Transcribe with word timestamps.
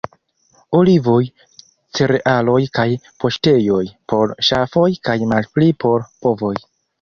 Olivoj, 0.77 1.19
cerealoj 1.99 2.61
kaj 2.77 2.87
paŝtejoj 3.25 3.83
por 4.15 4.35
ŝafoj 4.49 4.87
kaj 5.11 5.17
malpli 5.35 5.69
por 5.85 6.09
bovoj. 6.27 6.53